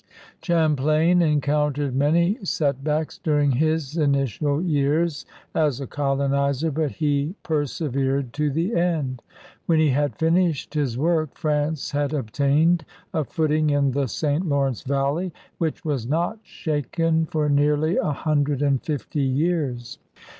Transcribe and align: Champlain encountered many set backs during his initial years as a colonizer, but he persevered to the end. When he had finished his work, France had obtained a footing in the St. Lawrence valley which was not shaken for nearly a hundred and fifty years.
Champlain 0.41 1.21
encountered 1.21 1.95
many 1.95 2.39
set 2.43 2.83
backs 2.83 3.19
during 3.19 3.51
his 3.51 3.97
initial 3.97 4.59
years 4.59 5.27
as 5.53 5.79
a 5.79 5.85
colonizer, 5.85 6.71
but 6.71 6.93
he 6.93 7.35
persevered 7.43 8.33
to 8.33 8.49
the 8.49 8.73
end. 8.73 9.21
When 9.67 9.77
he 9.77 9.89
had 9.91 10.15
finished 10.15 10.73
his 10.73 10.97
work, 10.97 11.37
France 11.37 11.91
had 11.91 12.15
obtained 12.15 12.83
a 13.13 13.23
footing 13.23 13.69
in 13.69 13.91
the 13.91 14.07
St. 14.07 14.43
Lawrence 14.43 14.81
valley 14.81 15.31
which 15.59 15.85
was 15.85 16.07
not 16.07 16.39
shaken 16.41 17.27
for 17.27 17.47
nearly 17.47 17.97
a 17.97 18.11
hundred 18.11 18.63
and 18.63 18.81
fifty 18.81 19.21
years. 19.21 19.99